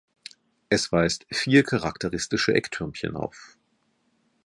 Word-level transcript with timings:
Es 0.69 0.91
weist 0.91 1.27
vier 1.31 1.61
charakteristische 1.63 2.55
Ecktürmchen 2.55 3.15
auf. 3.15 3.55